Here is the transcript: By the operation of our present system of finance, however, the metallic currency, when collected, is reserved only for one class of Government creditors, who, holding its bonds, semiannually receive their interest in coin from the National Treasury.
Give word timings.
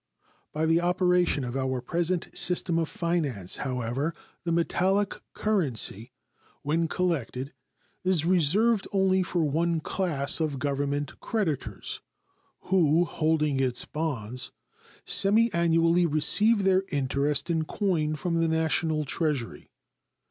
By 0.51 0.65
the 0.65 0.81
operation 0.81 1.43
of 1.43 1.55
our 1.55 1.79
present 1.79 2.35
system 2.35 2.79
of 2.79 2.89
finance, 2.89 3.57
however, 3.57 4.15
the 4.45 4.51
metallic 4.51 5.21
currency, 5.35 6.11
when 6.63 6.87
collected, 6.87 7.53
is 8.03 8.25
reserved 8.25 8.87
only 8.91 9.21
for 9.21 9.43
one 9.43 9.79
class 9.79 10.39
of 10.39 10.57
Government 10.57 11.19
creditors, 11.19 12.01
who, 12.61 13.05
holding 13.05 13.59
its 13.59 13.85
bonds, 13.85 14.51
semiannually 15.05 16.07
receive 16.07 16.63
their 16.63 16.83
interest 16.89 17.51
in 17.51 17.65
coin 17.65 18.15
from 18.15 18.41
the 18.41 18.47
National 18.47 19.05
Treasury. 19.05 19.69